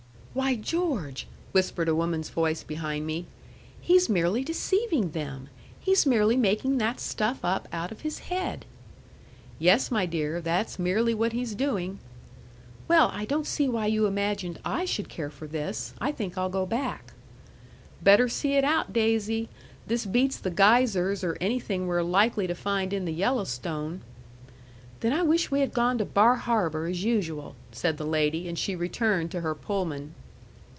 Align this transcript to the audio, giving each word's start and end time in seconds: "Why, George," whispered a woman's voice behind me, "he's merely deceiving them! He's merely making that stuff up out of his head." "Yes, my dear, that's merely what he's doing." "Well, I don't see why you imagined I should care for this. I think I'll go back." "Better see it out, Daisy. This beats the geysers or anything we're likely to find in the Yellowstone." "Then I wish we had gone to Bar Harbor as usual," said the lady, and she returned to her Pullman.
"Why, 0.33 0.55
George," 0.55 1.27
whispered 1.51 1.89
a 1.89 1.95
woman's 1.95 2.29
voice 2.29 2.63
behind 2.63 3.05
me, 3.05 3.25
"he's 3.81 4.07
merely 4.07 4.45
deceiving 4.45 5.11
them! 5.11 5.49
He's 5.77 6.05
merely 6.05 6.37
making 6.37 6.77
that 6.77 7.01
stuff 7.01 7.43
up 7.43 7.67
out 7.73 7.91
of 7.91 7.99
his 8.01 8.19
head." 8.19 8.63
"Yes, 9.59 9.91
my 9.91 10.05
dear, 10.05 10.39
that's 10.39 10.79
merely 10.79 11.13
what 11.13 11.33
he's 11.33 11.53
doing." 11.53 11.99
"Well, 12.87 13.09
I 13.13 13.25
don't 13.25 13.45
see 13.45 13.67
why 13.67 13.87
you 13.87 14.05
imagined 14.05 14.59
I 14.63 14.85
should 14.85 15.09
care 15.09 15.29
for 15.29 15.47
this. 15.47 15.93
I 15.99 16.13
think 16.13 16.37
I'll 16.37 16.47
go 16.47 16.65
back." 16.65 17.11
"Better 18.01 18.29
see 18.29 18.53
it 18.53 18.63
out, 18.63 18.93
Daisy. 18.93 19.49
This 19.87 20.05
beats 20.05 20.37
the 20.37 20.49
geysers 20.49 21.25
or 21.25 21.37
anything 21.41 21.87
we're 21.87 22.03
likely 22.03 22.47
to 22.47 22.55
find 22.55 22.93
in 22.93 23.03
the 23.03 23.11
Yellowstone." 23.11 23.99
"Then 25.01 25.11
I 25.11 25.23
wish 25.23 25.51
we 25.51 25.59
had 25.59 25.73
gone 25.73 25.97
to 25.97 26.05
Bar 26.05 26.35
Harbor 26.37 26.85
as 26.87 27.03
usual," 27.03 27.55
said 27.73 27.97
the 27.97 28.05
lady, 28.05 28.47
and 28.47 28.57
she 28.57 28.77
returned 28.77 29.29
to 29.31 29.41
her 29.41 29.53
Pullman. 29.55 30.13